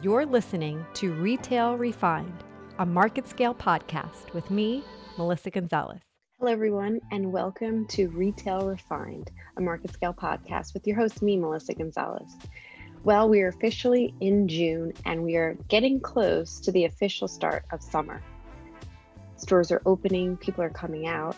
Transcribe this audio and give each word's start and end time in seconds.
You're 0.00 0.26
listening 0.26 0.86
to 0.94 1.12
Retail 1.14 1.76
Refined, 1.76 2.44
a 2.78 2.86
MarketScale 2.86 3.56
podcast 3.56 4.32
with 4.32 4.48
me, 4.48 4.84
Melissa 5.16 5.50
Gonzalez. 5.50 5.98
Hello, 6.38 6.52
everyone, 6.52 7.00
and 7.10 7.32
welcome 7.32 7.84
to 7.88 8.06
Retail 8.10 8.68
Refined, 8.68 9.32
a 9.56 9.60
MarketScale 9.60 10.14
podcast 10.14 10.72
with 10.72 10.86
your 10.86 10.94
host, 10.94 11.20
me, 11.20 11.36
Melissa 11.36 11.74
Gonzalez. 11.74 12.36
Well, 13.02 13.28
we 13.28 13.40
are 13.40 13.48
officially 13.48 14.14
in 14.20 14.46
June 14.46 14.92
and 15.04 15.24
we 15.24 15.34
are 15.34 15.58
getting 15.66 15.98
close 15.98 16.60
to 16.60 16.70
the 16.70 16.84
official 16.84 17.26
start 17.26 17.64
of 17.72 17.82
summer. 17.82 18.22
Stores 19.34 19.72
are 19.72 19.82
opening, 19.84 20.36
people 20.36 20.62
are 20.62 20.70
coming 20.70 21.08
out, 21.08 21.36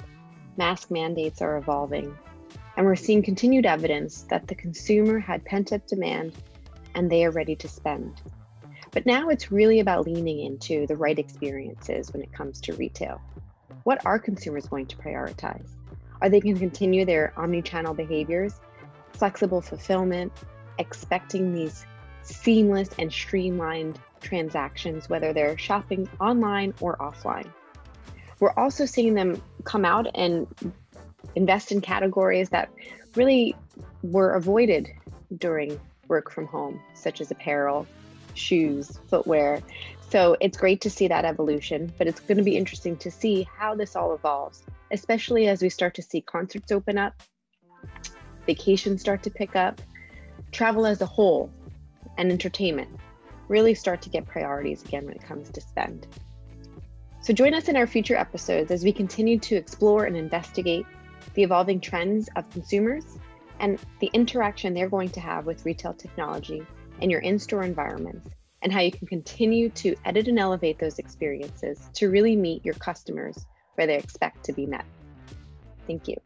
mask 0.59 0.91
mandates 0.91 1.41
are 1.41 1.57
evolving, 1.57 2.15
and 2.77 2.85
we're 2.85 2.95
seeing 2.95 3.23
continued 3.23 3.65
evidence 3.65 4.27
that 4.29 4.49
the 4.49 4.55
consumer 4.55 5.19
had 5.19 5.47
pent 5.47 5.73
up 5.73 5.87
demand 5.87 6.35
and 6.95 7.11
they 7.11 7.25
are 7.25 7.31
ready 7.31 7.57
to 7.57 7.67
spend. 7.67 8.21
But 8.93 9.07
now 9.07 9.29
it's 9.29 9.53
really 9.53 9.81
about 9.81 10.07
leaning 10.07 10.41
into 10.41 10.87
the 10.87 10.97
right 10.97 11.19
experiences 11.19 12.13
when 12.13 12.23
it 12.23 12.33
comes 12.33 12.61
to 12.63 12.73
retail. 12.75 13.21
What 13.85 14.05
are 14.05 14.19
consumers 14.19 14.67
going 14.67 14.87
to 14.87 14.97
prioritize? 14.97 15.69
Are 16.21 16.29
they 16.29 16.41
going 16.41 16.55
to 16.55 16.61
continue 16.61 17.05
their 17.05 17.33
omni 17.37 17.63
channel 17.63 17.95
behaviors, 17.95 18.61
flexible 19.13 19.61
fulfillment, 19.61 20.33
expecting 20.79 21.55
these 21.55 21.87
seamless 22.23 22.91
and 22.99 23.13
streamlined 23.13 23.99
transactions, 24.21 25.09
whether 25.09 25.33
they're 25.33 25.57
shopping 25.57 26.09
online 26.21 26.75
or 26.81 26.97
offline? 26.97 27.49
We're 28.41 28.53
also 28.53 28.87
seeing 28.87 29.15
them 29.15 29.41
come 29.65 29.85
out 29.85 30.09
and 30.15 30.47
invest 31.37 31.73
in 31.73 31.81
categories 31.81 32.49
that 32.51 32.71
really 33.15 33.55
were 34.03 34.33
avoided 34.33 34.89
during 35.39 35.79
work 36.09 36.31
from 36.31 36.47
home, 36.47 36.81
such 36.95 37.21
as 37.21 37.31
apparel, 37.31 37.87
shoes, 38.35 38.99
footwear. 39.09 39.61
So 40.11 40.37
it's 40.41 40.59
great 40.59 40.81
to 40.83 40.91
see 40.91 41.09
that 41.09 41.25
evolution, 41.25 41.93
but 41.97 42.07
it's 42.07 42.21
going 42.21 42.39
to 42.39 42.45
be 42.45 42.57
interesting 42.57 42.97
to 42.99 43.11
see 43.11 43.47
how 43.57 43.75
this 43.75 43.95
all 43.95 44.13
evolves, 44.15 44.65
especially 44.91 45.47
as 45.49 45.63
we 45.63 45.69
start 45.69 45.95
to 45.95 46.03
see 46.03 46.21
concerts 46.21 46.73
open 46.73 46.99
up, 46.99 47.15
vacations 48.47 49.01
start 49.01 49.23
to 49.23 49.31
pick 49.31 49.55
up, 49.55 49.81
travel 50.51 50.87
as 50.87 51.01
a 51.01 51.07
whole, 51.07 51.51
and 52.19 52.33
entertainment 52.33 52.89
really 53.49 53.75
start 53.75 54.01
to 54.03 54.09
get 54.09 54.27
priorities 54.27 54.83
again 54.85 55.05
when 55.05 55.15
it 55.15 55.23
comes 55.23 55.51
to 55.51 55.61
spend. 55.61 56.07
So 57.21 57.33
join 57.33 57.53
us 57.53 57.69
in 57.69 57.77
our 57.77 57.87
future 57.87 58.17
episodes 58.17 58.71
as 58.71 58.85
we 58.85 58.93
continue 58.93 59.39
to 59.41 59.57
explore 59.57 60.05
and 60.05 60.17
investigate 60.17 60.87
the 61.35 61.43
evolving 61.43 61.81
trends 61.81 62.29
of 62.37 62.49
consumers 62.51 63.05
and 63.59 63.79
the 63.99 64.11
interaction 64.15 64.73
they're 64.73 64.89
going 64.89 65.11
to 65.11 65.21
have 65.21 65.47
with 65.47 65.67
retail 65.67 65.93
technology 65.93 66.63
in 67.01 67.11
your 67.11 67.21
in 67.21 67.39
store 67.39 67.63
environments, 67.63 68.31
and 68.63 68.73
how 68.73 68.81
you 68.81 68.93
can 68.93 69.07
continue 69.07 69.69
to 69.71 69.95
edit 70.05 70.29
and 70.29 70.39
elevate 70.39 70.79
those 70.79 70.99
experiences 70.99 71.89
to 71.95 72.11
really 72.11 72.37
meet 72.37 72.65
your 72.65 72.75
customers 72.75 73.47
where 73.75 73.87
they 73.87 73.97
expect 73.97 74.45
to 74.45 74.53
be 74.53 74.67
met. 74.67 74.85
Thank 75.87 76.09
you. 76.09 76.17